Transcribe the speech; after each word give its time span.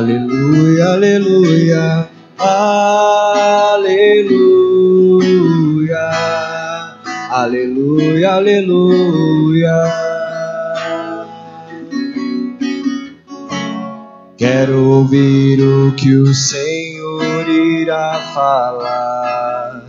aleluia, 0.00 0.92
aleluia, 0.94 2.08
aleluia, 3.68 3.98
aleluia, 7.30 8.30
aleluia. 8.32 9.76
Quero 14.38 14.88
ouvir 14.88 15.60
o 15.60 15.92
que 15.92 16.14
o 16.14 16.32
Senhor 16.34 17.46
irá 17.46 18.18
falar. 18.32 19.84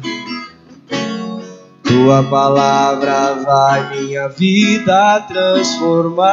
Tua 1.84 2.22
palavra 2.24 3.36
vai 3.46 3.96
minha 3.96 4.28
vida 4.28 5.22
transformar. 5.22 6.28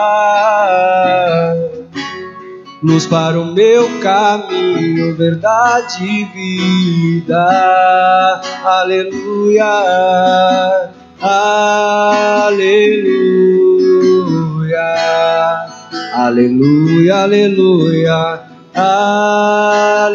Luz 2.81 3.07
para 3.07 3.41
o 3.41 3.55
meu 3.55 3.89
caminho, 4.01 5.17
verdade 5.17 6.05
e 6.05 6.25
vida. 6.27 7.45
Aleluia, 8.65 9.65
aleluia. 11.21 13.19
Aleluia, 16.15 17.17
aleluia, 17.17 18.41
aleluia, 18.75 20.09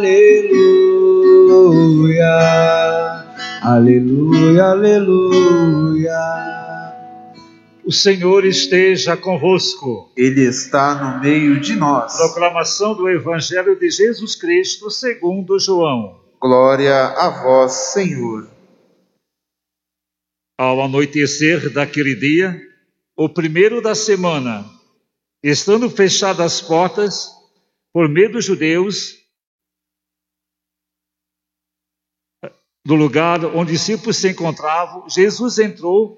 aleluia, 3.61 4.63
aleluia. 4.65 6.62
O 7.85 7.91
Senhor 7.91 8.45
esteja 8.45 9.17
convosco. 9.17 10.11
Ele 10.15 10.41
está 10.41 10.95
no 10.95 11.21
meio 11.21 11.59
de 11.59 11.75
nós. 11.75 12.15
Proclamação 12.17 12.95
do 12.95 13.09
Evangelho 13.09 13.77
de 13.77 13.89
Jesus 13.89 14.35
Cristo 14.35 14.89
segundo 14.89 15.59
João. 15.59 16.21
Glória 16.39 17.07
a 17.07 17.29
vós, 17.29 17.71
Senhor. 17.93 18.49
Ao 20.59 20.81
anoitecer 20.81 21.71
daquele 21.73 22.15
dia, 22.15 22.61
o 23.17 23.27
primeiro 23.27 23.81
da 23.81 23.95
semana, 23.95 24.63
Estando 25.43 25.89
fechadas 25.89 26.39
as 26.39 26.61
portas, 26.61 27.27
por 27.91 28.07
medo 28.07 28.33
dos 28.33 28.45
judeus, 28.45 29.17
do 32.85 32.95
lugar 32.95 33.43
onde 33.43 33.73
os 33.73 33.79
discípulos 33.79 34.15
se 34.15 34.29
encontravam, 34.29 35.09
Jesus 35.09 35.59
entrou, 35.59 36.17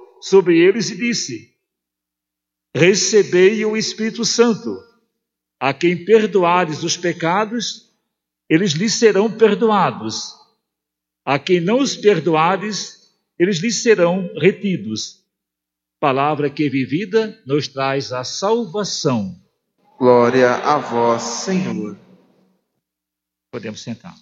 sobre 0.21 0.59
eles 0.59 0.89
e 0.89 0.95
disse: 0.95 1.53
Recebei 2.75 3.65
o 3.65 3.75
Espírito 3.75 4.23
Santo. 4.23 4.77
A 5.59 5.73
quem 5.73 6.05
perdoares 6.05 6.83
os 6.83 6.97
pecados, 6.97 7.93
eles 8.49 8.71
lhes 8.71 8.93
serão 8.95 9.31
perdoados. 9.31 10.33
A 11.25 11.37
quem 11.37 11.59
não 11.59 11.79
os 11.79 11.95
perdoares, 11.95 13.13
eles 13.37 13.57
lhes 13.59 13.83
serão 13.83 14.31
retidos 14.39 15.21
palavra 16.01 16.49
que 16.49 16.67
vivida 16.67 17.39
nos 17.45 17.67
traz 17.67 18.11
a 18.11 18.23
salvação. 18.23 19.39
Glória 19.99 20.55
a 20.55 20.79
vós, 20.79 21.21
Senhor. 21.21 21.95
Podemos 23.51 23.81
sentar. 23.81 24.15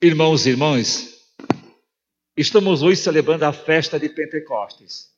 Irmãos 0.00 0.46
e 0.46 0.50
irmãs, 0.50 1.11
estamos 2.36 2.82
hoje 2.82 3.00
celebrando 3.00 3.44
a 3.44 3.52
festa 3.52 3.98
de 3.98 4.08
Pentecostes. 4.08 5.12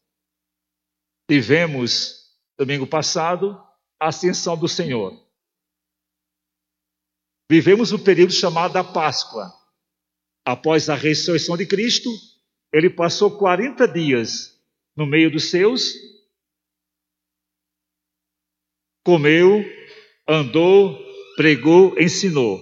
Tivemos, 1.31 2.37
domingo 2.59 2.87
passado, 2.87 3.57
a 4.01 4.09
ascensão 4.09 4.57
do 4.57 4.69
Senhor. 4.69 5.19
Vivemos 7.51 7.93
o 7.93 7.99
período 7.99 8.33
chamado 8.33 8.73
da 8.75 8.85
Páscoa. 8.85 9.53
Após 10.45 10.89
a 10.91 10.95
ressurreição 10.95 11.57
de 11.57 11.67
Cristo, 11.67 12.11
ele 12.73 12.91
passou 12.91 13.39
40 13.39 13.87
dias 13.89 14.61
no 14.97 15.07
meio 15.07 15.31
dos 15.31 15.51
seus, 15.51 15.95
comeu, 19.05 19.65
andou, 20.29 20.99
pregou, 21.37 21.99
ensinou. 21.99 22.61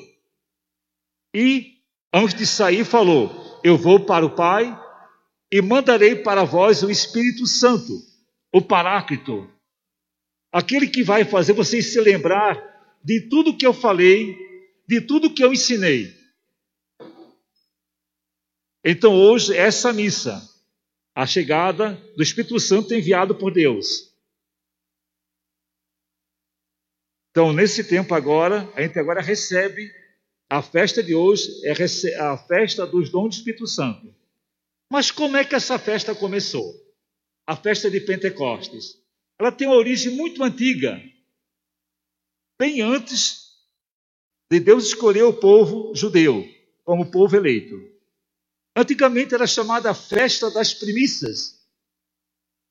E, 1.34 1.82
antes 2.12 2.34
de 2.34 2.46
sair, 2.46 2.84
falou: 2.84 3.41
Eu 3.64 3.76
vou 3.76 4.04
para 4.04 4.26
o 4.26 4.34
Pai 4.34 4.76
e 5.50 5.60
mandarei 5.62 6.16
para 6.16 6.44
vós 6.44 6.82
o 6.82 6.90
Espírito 6.90 7.46
Santo, 7.46 7.92
o 8.52 8.60
Paráclito, 8.60 9.48
aquele 10.50 10.88
que 10.88 11.02
vai 11.02 11.24
fazer 11.24 11.52
vocês 11.52 11.92
se 11.92 12.00
lembrar 12.00 12.60
de 13.04 13.28
tudo 13.28 13.56
que 13.56 13.66
eu 13.66 13.72
falei, 13.72 14.36
de 14.86 15.00
tudo 15.00 15.32
que 15.32 15.44
eu 15.44 15.52
ensinei. 15.52 16.14
Então, 18.84 19.14
hoje, 19.14 19.56
essa 19.56 19.92
missa, 19.92 20.42
a 21.14 21.26
chegada 21.26 21.94
do 22.16 22.22
Espírito 22.22 22.58
Santo 22.58 22.92
enviado 22.94 23.34
por 23.34 23.52
Deus. 23.52 24.12
Então, 27.30 27.52
nesse 27.52 27.84
tempo 27.84 28.14
agora, 28.14 28.70
a 28.74 28.82
gente 28.82 28.98
agora 28.98 29.22
recebe 29.22 29.90
a 30.52 30.60
festa 30.60 31.02
de 31.02 31.14
hoje, 31.14 31.50
é 31.64 31.72
a 32.20 32.36
festa 32.36 32.86
dos 32.86 33.08
dons 33.08 33.30
do 33.30 33.38
Espírito 33.38 33.66
Santo. 33.66 34.14
Mas 34.90 35.10
como 35.10 35.38
é 35.38 35.46
que 35.46 35.54
essa 35.54 35.78
festa 35.78 36.14
começou? 36.14 36.74
A 37.46 37.56
festa 37.56 37.90
de 37.90 37.98
Pentecostes. 38.02 39.02
Ela 39.40 39.50
tem 39.50 39.66
uma 39.66 39.78
origem 39.78 40.14
muito 40.14 40.44
antiga. 40.44 41.02
Bem 42.60 42.82
antes 42.82 43.64
de 44.50 44.60
Deus 44.60 44.88
escolher 44.88 45.22
o 45.22 45.32
povo 45.32 45.94
judeu 45.94 46.46
como 46.84 47.10
povo 47.10 47.34
eleito. 47.34 47.74
Antigamente 48.76 49.34
era 49.34 49.46
chamada 49.46 49.90
a 49.90 49.94
festa 49.94 50.50
das 50.50 50.74
primícias, 50.74 51.66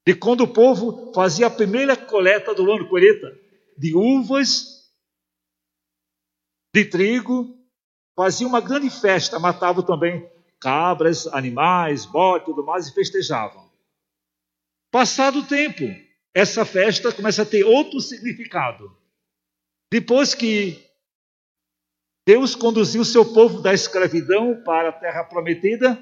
de 0.05 0.13
quando 0.13 0.41
o 0.41 0.53
povo 0.53 1.11
fazia 1.15 1.47
a 1.47 1.49
primeira 1.49 1.97
coleta 1.97 2.53
do 2.53 2.71
ano, 2.71 2.87
colheita 2.87 3.35
de 3.75 3.95
uvas, 3.95 4.87
de 6.75 6.85
trigo, 6.85 7.59
fazia 8.21 8.45
uma 8.45 8.61
grande 8.61 8.87
festa, 8.87 9.39
matavam 9.39 9.83
também 9.83 10.29
cabras, 10.59 11.25
animais, 11.25 12.05
bote, 12.05 12.45
tudo 12.45 12.63
mais 12.63 12.87
e 12.87 12.93
festejavam. 12.93 13.67
Passado 14.91 15.39
o 15.39 15.47
tempo, 15.47 15.81
essa 16.31 16.63
festa 16.63 17.11
começa 17.11 17.41
a 17.41 17.45
ter 17.47 17.63
outro 17.63 17.99
significado. 17.99 18.95
Depois 19.91 20.35
que 20.35 20.87
Deus 22.27 22.53
conduziu 22.53 23.01
o 23.01 23.05
seu 23.05 23.25
povo 23.25 23.59
da 23.59 23.73
escravidão 23.73 24.61
para 24.63 24.89
a 24.89 24.93
terra 24.93 25.23
prometida. 25.23 25.99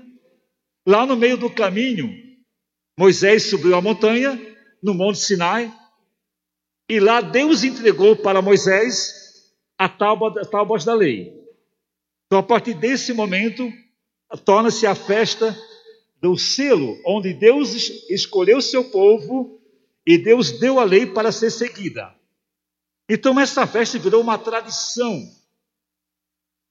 Lá 0.85 1.05
no 1.05 1.15
meio 1.15 1.37
do 1.37 1.49
caminho, 1.49 2.09
Moisés 2.99 3.49
subiu 3.49 3.77
a 3.77 3.81
montanha, 3.81 4.37
no 4.83 4.93
Monte 4.93 5.19
Sinai, 5.19 5.73
e 6.89 6.99
lá 6.99 7.21
Deus 7.21 7.63
entregou 7.63 8.17
para 8.17 8.41
Moisés 8.41 9.53
a 9.77 9.87
tábuas 9.87 10.83
da 10.83 10.93
lei. 10.93 11.38
Então, 12.29 12.37
a 12.37 12.43
partir 12.43 12.75
desse 12.75 13.11
momento, 13.11 13.73
torna-se 14.45 14.85
a 14.85 14.93
festa 14.93 15.57
do 16.21 16.37
selo, 16.37 16.95
onde 17.03 17.33
Deus 17.33 17.73
escolheu 18.07 18.61
seu 18.61 18.83
povo 18.83 19.59
e 20.05 20.15
Deus 20.15 20.59
deu 20.59 20.79
a 20.79 20.83
lei 20.83 21.07
para 21.07 21.31
ser 21.31 21.49
seguida. 21.49 22.13
Então, 23.09 23.39
essa 23.39 23.65
festa 23.65 23.97
virou 23.97 24.21
uma 24.21 24.37
tradição 24.37 25.27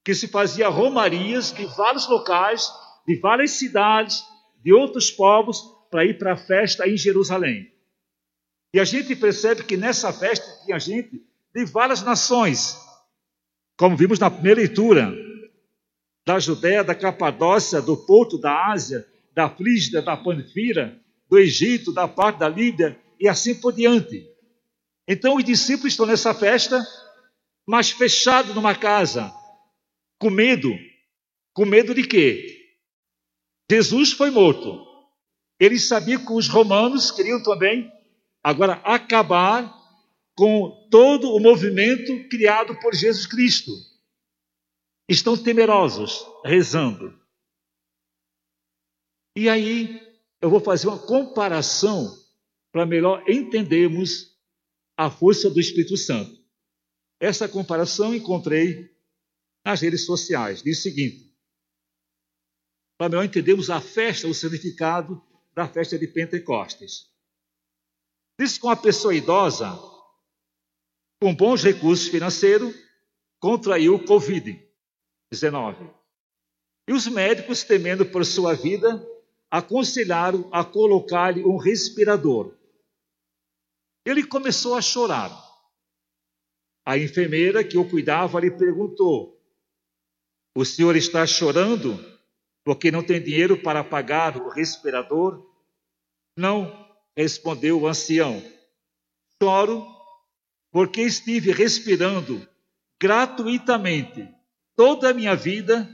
que 0.04 0.14
se 0.14 0.28
fazia 0.28 0.68
romarias 0.68 1.50
de 1.50 1.66
vários 1.66 2.08
locais, 2.08 2.70
de 3.04 3.16
várias 3.16 3.50
cidades, 3.50 4.22
de 4.62 4.72
outros 4.72 5.10
povos, 5.10 5.60
para 5.90 6.04
ir 6.04 6.18
para 6.18 6.34
a 6.34 6.36
festa 6.36 6.88
em 6.88 6.96
Jerusalém. 6.96 7.68
E 8.72 8.78
a 8.78 8.84
gente 8.84 9.16
percebe 9.16 9.64
que 9.64 9.76
nessa 9.76 10.12
festa 10.12 10.64
tinha 10.64 10.78
gente 10.78 11.20
de 11.52 11.64
várias 11.64 12.00
nações, 12.00 12.78
como 13.76 13.96
vimos 13.96 14.20
na 14.20 14.30
primeira 14.30 14.60
leitura, 14.60 15.27
da 16.28 16.38
Judéia, 16.38 16.84
da 16.84 16.94
Capadócia, 16.94 17.80
do 17.80 17.96
Porto, 17.96 18.36
da 18.36 18.70
Ásia, 18.70 19.08
da 19.34 19.48
Frígida, 19.48 20.02
da 20.02 20.14
Panfira, 20.14 21.00
do 21.26 21.38
Egito, 21.38 21.90
da 21.90 22.06
parte 22.06 22.40
da 22.40 22.48
Líbia 22.50 23.00
e 23.18 23.26
assim 23.26 23.54
por 23.54 23.72
diante. 23.72 24.28
Então 25.08 25.36
os 25.36 25.44
discípulos 25.44 25.94
estão 25.94 26.04
nessa 26.04 26.34
festa, 26.34 26.86
mas 27.66 27.92
fechados 27.92 28.54
numa 28.54 28.74
casa, 28.74 29.32
com 30.18 30.28
medo. 30.28 30.70
Com 31.54 31.64
medo 31.64 31.94
de 31.94 32.06
quê? 32.06 32.76
Jesus 33.70 34.12
foi 34.12 34.30
morto. 34.30 34.84
Eles 35.58 35.88
sabiam 35.88 36.22
que 36.22 36.32
os 36.34 36.46
romanos 36.46 37.10
queriam 37.10 37.42
também 37.42 37.90
agora 38.44 38.74
acabar 38.84 39.74
com 40.36 40.88
todo 40.90 41.34
o 41.34 41.40
movimento 41.40 42.28
criado 42.28 42.78
por 42.80 42.94
Jesus 42.94 43.26
Cristo. 43.26 43.72
Estão 45.08 45.42
temerosos, 45.42 46.24
rezando. 46.44 47.18
E 49.36 49.48
aí 49.48 50.00
eu 50.40 50.50
vou 50.50 50.60
fazer 50.60 50.88
uma 50.88 50.98
comparação 50.98 52.14
para 52.70 52.84
melhor 52.84 53.24
entendermos 53.28 54.36
a 54.96 55.10
força 55.10 55.48
do 55.48 55.58
Espírito 55.60 55.96
Santo. 55.96 56.36
Essa 57.20 57.48
comparação 57.48 58.14
encontrei 58.14 58.94
nas 59.64 59.80
redes 59.80 60.04
sociais. 60.04 60.62
Diz 60.62 60.80
o 60.80 60.82
seguinte: 60.82 61.34
para 62.98 63.08
melhor 63.08 63.24
entendermos 63.24 63.70
a 63.70 63.80
festa, 63.80 64.26
o 64.26 64.34
significado 64.34 65.22
da 65.54 65.68
festa 65.68 65.98
de 65.98 66.06
Pentecostes. 66.06 67.06
Diz 68.38 68.58
que 68.58 68.66
uma 68.66 68.76
pessoa 68.76 69.14
idosa, 69.14 69.70
com 71.20 71.34
bons 71.34 71.62
recursos 71.62 72.08
financeiros, 72.08 72.74
contraiu 73.40 73.94
o 73.94 74.04
Covid-19. 75.32 75.90
E 76.88 76.92
os 76.92 77.06
médicos, 77.06 77.62
temendo 77.62 78.06
por 78.06 78.24
sua 78.24 78.54
vida, 78.54 79.06
aconselharam 79.50 80.48
a 80.52 80.64
colocar-lhe 80.64 81.44
um 81.44 81.56
respirador. 81.56 82.54
Ele 84.04 84.26
começou 84.26 84.74
a 84.74 84.80
chorar. 84.80 85.30
A 86.84 86.96
enfermeira 86.96 87.62
que 87.62 87.76
o 87.76 87.88
cuidava 87.88 88.40
lhe 88.40 88.50
perguntou: 88.50 89.38
O 90.54 90.64
senhor 90.64 90.96
está 90.96 91.26
chorando 91.26 91.98
porque 92.64 92.90
não 92.90 93.02
tem 93.02 93.22
dinheiro 93.22 93.62
para 93.62 93.84
pagar 93.84 94.36
o 94.38 94.48
respirador? 94.48 95.46
Não, 96.36 96.88
respondeu 97.16 97.80
o 97.80 97.86
ancião. 97.86 98.42
Choro 99.42 99.86
porque 100.70 101.02
estive 101.02 101.52
respirando 101.52 102.46
gratuitamente 103.00 104.37
toda 104.78 105.10
a 105.10 105.12
minha 105.12 105.34
vida 105.34 105.92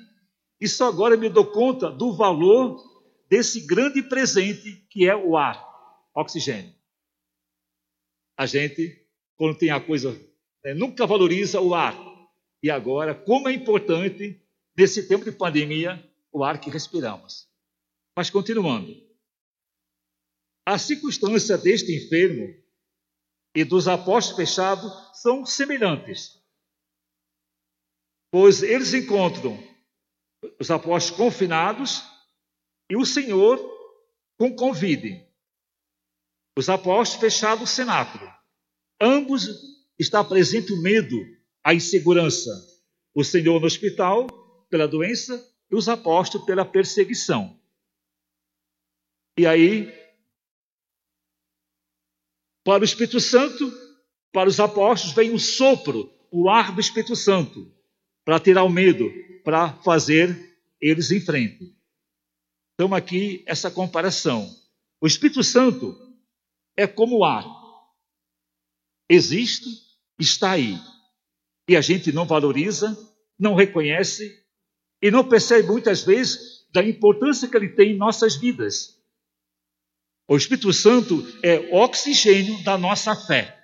e 0.61 0.69
só 0.69 0.89
agora 0.89 1.17
me 1.17 1.31
dou 1.31 1.47
conta 1.47 1.91
do 1.91 2.15
valor 2.15 2.85
desse 3.31 3.63
grande 3.63 4.03
presente 4.03 4.87
que 4.91 5.09
é 5.09 5.17
o 5.17 5.39
ar, 5.39 5.59
oxigênio. 6.15 6.71
A 8.37 8.45
gente, 8.45 9.09
quando 9.37 9.57
tem 9.57 9.71
a 9.71 9.81
coisa, 9.81 10.13
né, 10.63 10.75
nunca 10.75 11.07
valoriza 11.07 11.63
o 11.63 11.75
ar. 11.75 11.99
E 12.63 12.71
agora, 12.71 13.15
como 13.15 13.49
é 13.49 13.55
importante, 13.55 14.39
nesse 14.77 15.09
tempo 15.09 15.25
de 15.25 15.33
pandemia, 15.33 16.07
o 16.31 16.45
ar 16.45 16.61
que 16.61 16.69
respiramos. 16.69 17.49
Mas 18.15 18.29
continuando. 18.29 18.95
A 20.67 20.77
circunstância 20.77 21.57
deste 21.57 21.91
enfermo 21.91 22.55
e 23.55 23.65
dos 23.65 23.89
apóstolos 23.89 24.37
fechados 24.37 24.93
são 25.23 25.47
semelhantes. 25.47 26.44
Pois 28.35 28.65
eles 28.65 28.93
encontram 28.93 29.57
os 30.59 30.69
apóstolos 30.69 31.17
confinados 31.17 32.03
e 32.91 32.97
o 32.97 33.07
Senhor 33.07 33.57
com 34.37 34.57
convide. 34.57 35.25
Os 36.59 36.69
apóstolos 36.69 37.21
fecharam 37.21 37.63
o 37.63 37.67
cenáculo. 37.69 38.29
Ambos 39.01 39.49
está 39.97 40.25
presente 40.25 40.73
o 40.73 40.83
medo, 40.83 41.15
a 41.63 41.75
insegurança. 41.75 42.51
O 43.15 43.23
Senhor 43.23 43.61
no 43.61 43.67
hospital 43.67 44.27
pela 44.69 44.89
doença 44.89 45.41
e 45.71 45.77
os 45.77 45.89
apóstolos 45.89 46.45
pela 46.45 46.65
perseguição. 46.65 47.57
E 49.39 49.47
aí, 49.47 49.95
para 52.65 52.83
o 52.83 52.85
Espírito 52.85 53.21
Santo, 53.21 53.73
para 54.33 54.49
os 54.49 54.59
apóstolos 54.59 55.15
vem 55.15 55.31
o 55.31 55.39
sopro, 55.39 56.13
o 56.33 56.51
ar 56.51 56.75
do 56.75 56.81
Espírito 56.81 57.15
Santo, 57.15 57.73
para 58.25 58.41
tirar 58.41 58.65
o 58.65 58.69
medo, 58.69 59.11
para 59.45 59.73
fazer 59.83 60.59
eles 60.81 61.11
em 61.11 61.21
frente. 61.21 61.75
Então, 62.75 62.95
aqui 62.95 63.45
essa 63.47 63.71
comparação. 63.71 64.51
O 65.01 65.07
Espírito 65.07 65.43
Santo 65.45 65.97
é 66.77 66.87
como 66.87 67.19
o 67.19 67.25
ar. 67.25 67.45
Existe, 69.09 69.69
está 70.19 70.53
aí. 70.53 70.79
E 71.69 71.77
a 71.77 71.81
gente 71.81 72.13
não 72.13 72.27
valoriza, 72.27 72.97
não 73.39 73.55
reconhece 73.55 74.43
e 75.01 75.11
não 75.11 75.29
percebe 75.29 75.69
muitas 75.69 76.03
vezes 76.03 76.67
da 76.73 76.83
importância 76.83 77.49
que 77.49 77.57
ele 77.57 77.69
tem 77.69 77.93
em 77.93 77.97
nossas 77.97 78.37
vidas. 78.37 78.99
O 80.27 80.37
Espírito 80.37 80.73
Santo 80.73 81.23
é 81.43 81.59
o 81.59 81.75
oxigênio 81.75 82.63
da 82.65 82.79
nossa 82.79 83.15
fé. 83.15 83.64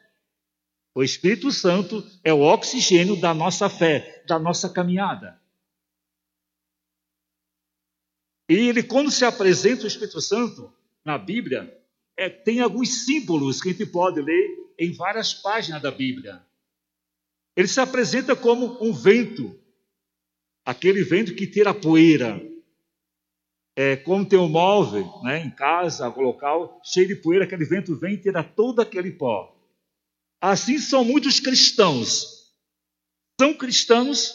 O 0.94 1.02
Espírito 1.02 1.52
Santo 1.52 2.04
é 2.24 2.32
o 2.32 2.40
oxigênio 2.40 3.14
da 3.20 3.32
nossa 3.32 3.68
fé, 3.68 4.24
da 4.26 4.38
nossa 4.38 4.68
caminhada. 4.68 5.40
E 8.48 8.54
ele, 8.54 8.82
quando 8.82 9.10
se 9.10 9.24
apresenta 9.24 9.84
o 9.84 9.86
Espírito 9.86 10.20
Santo 10.20 10.72
na 11.04 11.16
Bíblia, 11.16 11.72
é, 12.16 12.28
tem 12.28 12.60
alguns 12.60 13.04
símbolos 13.04 13.62
que 13.62 13.68
a 13.68 13.72
gente 13.72 13.86
pode 13.86 14.20
ler 14.20 14.74
em 14.76 14.92
várias 14.92 15.32
páginas 15.32 15.80
da 15.80 15.90
Bíblia. 15.92 16.44
Ele 17.56 17.68
se 17.68 17.80
apresenta 17.80 18.34
como 18.34 18.82
um 18.82 18.92
vento, 18.92 19.56
aquele 20.64 21.04
vento 21.04 21.34
que 21.34 21.46
tira 21.46 21.72
poeira. 21.72 22.42
É, 23.76 23.96
como 23.96 24.26
tem 24.26 24.38
um 24.38 24.48
móvel 24.48 25.08
né, 25.22 25.44
em 25.44 25.50
casa, 25.50 26.04
algum 26.04 26.22
local, 26.22 26.80
cheio 26.84 27.06
de 27.06 27.14
poeira, 27.14 27.44
aquele 27.44 27.64
vento 27.64 27.94
vem 27.94 28.14
e 28.14 28.18
tira 28.18 28.42
todo 28.42 28.80
aquele 28.80 29.12
pó. 29.12 29.59
Assim 30.40 30.78
são 30.78 31.04
muitos 31.04 31.38
cristãos. 31.38 32.52
São 33.40 33.54
cristãos, 33.54 34.32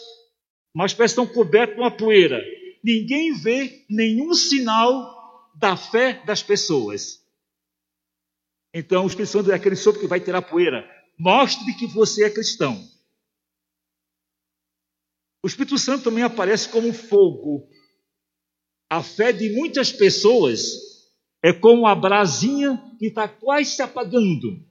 mas 0.74 0.94
parecem 0.94 1.22
estão 1.22 1.34
cobertos 1.34 1.76
com 1.76 1.84
a 1.84 1.90
poeira 1.90 2.42
ninguém 2.86 3.34
vê 3.34 3.84
nenhum 3.90 4.32
sinal 4.32 5.50
da 5.56 5.76
fé 5.76 6.24
das 6.24 6.40
pessoas. 6.40 7.20
Então, 8.72 9.02
o 9.02 9.06
Espírito 9.08 9.32
Santo 9.32 9.50
é 9.50 9.54
aquele 9.56 9.74
sopro 9.74 10.00
que 10.00 10.06
vai 10.06 10.20
tirar 10.20 10.42
poeira. 10.42 10.88
Mostre 11.18 11.74
que 11.74 11.86
você 11.88 12.24
é 12.24 12.30
cristão. 12.30 12.88
O 15.42 15.48
Espírito 15.48 15.76
Santo 15.78 16.04
também 16.04 16.22
aparece 16.22 16.68
como 16.68 16.92
fogo. 16.92 17.68
A 18.88 19.02
fé 19.02 19.32
de 19.32 19.52
muitas 19.52 19.90
pessoas 19.90 20.62
é 21.42 21.52
como 21.52 21.88
a 21.88 21.94
brasinha 21.94 22.80
que 23.00 23.06
está 23.06 23.26
quase 23.26 23.72
se 23.72 23.82
apagando. 23.82 24.64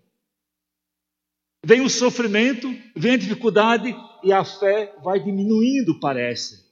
Vem 1.65 1.81
o 1.81 1.89
sofrimento, 1.89 2.71
vem 2.95 3.13
a 3.13 3.17
dificuldade 3.17 3.95
e 4.23 4.31
a 4.31 4.45
fé 4.45 4.93
vai 5.03 5.19
diminuindo, 5.19 5.99
parece. 5.99 6.63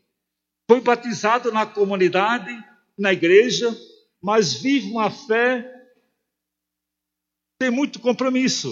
Foi 0.69 0.79
batizado 0.81 1.51
na 1.51 1.65
comunidade, 1.65 2.55
na 2.95 3.11
igreja, 3.11 3.75
mas 4.21 4.53
vive 4.53 4.91
uma 4.91 5.09
fé 5.09 5.67
tem 7.59 7.71
muito 7.71 7.99
compromisso. 7.99 8.69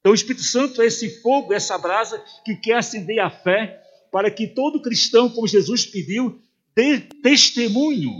Então, 0.00 0.12
o 0.12 0.14
Espírito 0.14 0.42
Santo 0.42 0.82
é 0.82 0.86
esse 0.86 1.22
fogo, 1.22 1.54
essa 1.54 1.78
brasa 1.78 2.22
que 2.44 2.56
quer 2.56 2.78
acender 2.78 3.20
a 3.20 3.30
fé 3.30 3.82
para 4.12 4.30
que 4.30 4.46
todo 4.48 4.82
cristão, 4.82 5.30
como 5.30 5.48
Jesus 5.48 5.86
pediu, 5.86 6.38
dê 6.74 7.00
testemunho, 7.00 8.12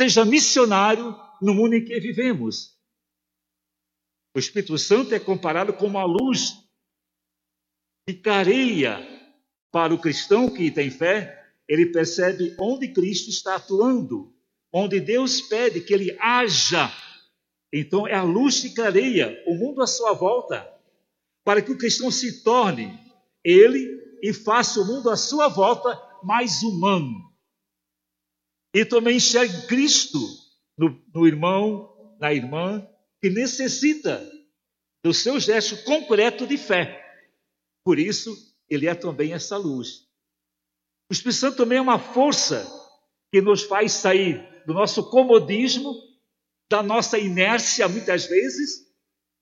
seja 0.00 0.24
missionário 0.24 1.14
no 1.42 1.52
mundo 1.52 1.74
em 1.74 1.84
que 1.84 2.00
vivemos. 2.00 2.73
O 4.34 4.38
Espírito 4.38 4.76
Santo 4.76 5.14
é 5.14 5.20
comparado 5.20 5.72
com 5.72 5.86
uma 5.86 6.04
luz 6.04 6.58
que 8.06 8.14
careia 8.14 8.98
para 9.70 9.94
o 9.94 10.00
cristão 10.00 10.52
que 10.52 10.70
tem 10.70 10.90
fé 10.90 11.44
ele 11.68 11.86
percebe 11.86 12.54
onde 12.58 12.88
Cristo 12.88 13.30
está 13.30 13.56
atuando, 13.56 14.32
onde 14.72 15.00
Deus 15.00 15.40
pede 15.42 15.80
que 15.80 15.94
ele 15.94 16.16
haja. 16.20 16.92
Então 17.72 18.06
é 18.06 18.14
a 18.14 18.22
luz 18.22 18.60
que 18.60 18.74
clareia 18.74 19.42
o 19.46 19.54
mundo 19.54 19.82
à 19.82 19.86
sua 19.86 20.12
volta, 20.12 20.70
para 21.42 21.62
que 21.62 21.72
o 21.72 21.78
cristão 21.78 22.10
se 22.10 22.42
torne 22.42 22.98
ele 23.42 24.18
e 24.22 24.32
faça 24.32 24.80
o 24.80 24.86
mundo 24.86 25.10
à 25.10 25.16
sua 25.16 25.48
volta 25.48 26.00
mais 26.22 26.62
humano. 26.62 27.32
E 28.74 28.84
também 28.84 29.16
enxergue 29.16 29.66
Cristo 29.66 30.18
no, 30.76 31.02
no 31.14 31.26
irmão, 31.26 32.16
na 32.20 32.32
irmã, 32.32 32.86
que 33.24 33.30
necessita 33.30 34.22
do 35.02 35.14
seu 35.14 35.40
gesto 35.40 35.82
concreto 35.84 36.46
de 36.46 36.58
fé. 36.58 37.02
Por 37.82 37.98
isso, 37.98 38.36
ele 38.68 38.86
é 38.86 38.94
também 38.94 39.32
essa 39.32 39.56
luz. 39.56 40.06
O 41.10 41.14
Espírito 41.14 41.38
Santo 41.38 41.56
também 41.56 41.78
é 41.78 41.80
uma 41.80 41.98
força 41.98 42.70
que 43.32 43.40
nos 43.40 43.62
faz 43.62 43.92
sair 43.92 44.46
do 44.66 44.74
nosso 44.74 45.08
comodismo, 45.08 45.94
da 46.70 46.82
nossa 46.82 47.18
inércia 47.18 47.88
muitas 47.88 48.26
vezes 48.26 48.94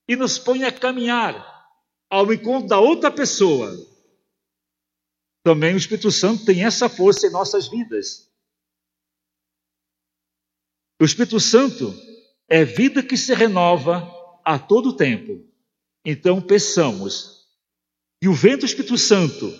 e 0.09 0.15
nos 0.15 0.39
põe 0.39 0.63
a 0.63 0.71
caminhar 0.71 1.45
ao 2.09 2.33
encontro 2.33 2.69
da 2.69 2.79
outra 2.79 3.11
pessoa. 3.11 3.69
Também 5.45 5.75
o 5.75 5.77
Espírito 5.77 6.13
Santo 6.13 6.45
tem 6.45 6.65
essa 6.65 6.89
força 6.89 7.27
em 7.27 7.33
nossas 7.33 7.67
vidas. 7.67 8.31
O 11.01 11.05
Espírito 11.05 11.41
Santo 11.41 12.12
é 12.53 12.67
vida 12.67 13.03
que 13.03 13.17
se 13.17 13.33
renova 13.33 14.07
a 14.45 14.59
todo 14.59 14.95
tempo. 14.95 15.43
Então 16.05 16.39
peçamos. 16.39 17.47
E 18.23 18.29
o 18.29 18.35
vento 18.35 18.67
Espírito 18.67 18.99
Santo 18.99 19.51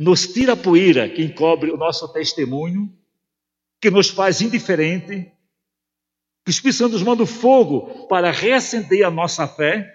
nos 0.00 0.26
tira 0.26 0.54
a 0.54 0.56
poeira 0.56 1.10
que 1.10 1.22
encobre 1.22 1.70
o 1.70 1.76
nosso 1.76 2.10
testemunho, 2.14 2.90
que 3.82 3.90
nos 3.90 4.08
faz 4.08 4.40
indiferente, 4.40 5.30
que 6.42 6.48
o 6.48 6.50
Espírito 6.50 6.78
Santo 6.78 6.92
nos 6.92 7.02
manda 7.02 7.22
o 7.22 7.26
fogo 7.26 8.08
para 8.08 8.30
reacender 8.30 9.04
a 9.04 9.10
nossa 9.10 9.46
fé, 9.46 9.86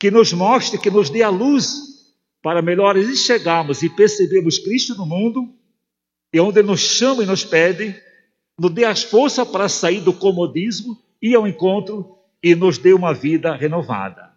que 0.00 0.10
nos 0.10 0.32
mostre, 0.32 0.80
que 0.80 0.90
nos 0.90 1.10
dê 1.10 1.22
a 1.22 1.28
luz 1.28 2.14
para 2.40 2.62
melhor 2.62 2.96
enxergarmos 2.96 3.82
e 3.82 3.90
percebermos 3.90 4.58
Cristo 4.60 4.94
no 4.94 5.04
mundo, 5.04 5.54
e 6.32 6.40
onde 6.40 6.60
Ele 6.60 6.68
nos 6.68 6.80
chama 6.80 7.22
e 7.22 7.26
nos 7.26 7.44
pede, 7.44 8.02
nos 8.58 8.72
dê 8.72 8.84
as 8.84 9.02
forças 9.02 9.46
para 9.46 9.68
sair 9.68 10.00
do 10.00 10.12
comodismo, 10.12 10.98
ir 11.20 11.34
ao 11.34 11.46
encontro 11.46 12.16
e 12.42 12.54
nos 12.54 12.78
dê 12.78 12.92
uma 12.92 13.12
vida 13.12 13.54
renovada. 13.54 14.30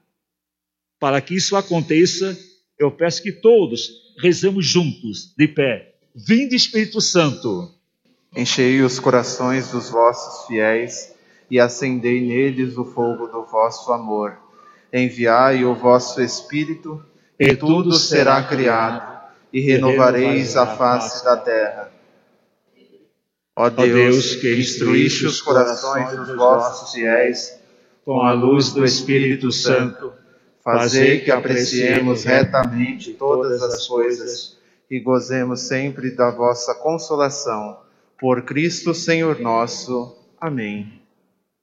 Para 1.00 1.22
que 1.22 1.36
isso 1.36 1.56
aconteça, 1.56 2.38
eu 2.78 2.92
peço 2.92 3.24
que 3.24 3.32
todos 3.32 3.90
rezemos 4.22 4.66
juntos, 4.66 5.34
de 5.38 5.48
pé. 5.48 5.96
Vinde 6.14 6.56
Espírito 6.56 7.00
Santo. 7.00 7.74
Enchei 8.36 8.82
os 8.82 9.00
corações 9.00 9.72
dos 9.72 9.90
vossos 9.90 10.48
fiéis 10.48 11.16
e 11.50 11.60
acendei 11.60 12.20
neles 12.22 12.78
o 12.78 12.84
fogo 12.84 13.28
do 13.28 13.44
vosso 13.44 13.92
amor. 13.92 14.38
Enviai 14.92 15.64
o 15.64 15.74
vosso 15.74 16.22
Espírito 16.22 17.04
e 17.40 17.56
tudo 17.56 17.94
será 17.94 18.44
criado 18.44 19.20
e 19.54 19.62
renovareis 19.62 20.58
a 20.58 20.68
face 20.68 21.24
da 21.24 21.38
terra. 21.38 21.99
Ó 23.62 23.70
Deus, 23.70 24.36
que 24.36 24.56
instruíste 24.56 25.26
os 25.26 25.42
corações 25.42 26.16
dos 26.16 26.34
vossos 26.34 26.94
fiéis 26.94 27.60
com 28.06 28.22
a 28.22 28.32
luz 28.32 28.72
do 28.72 28.86
Espírito 28.86 29.52
Santo, 29.52 30.14
fazei 30.64 31.20
que 31.20 31.30
apreciemos 31.30 32.24
retamente 32.24 33.12
todas 33.12 33.62
as 33.62 33.86
coisas 33.86 34.58
e 34.90 35.02
gozemos 35.02 35.60
sempre 35.68 36.12
da 36.12 36.32
vossa 36.32 36.74
consolação. 36.74 37.82
Por 38.18 38.44
Cristo 38.44 38.94
Senhor 38.94 39.42
nosso. 39.42 40.16
Amém. 40.40 40.99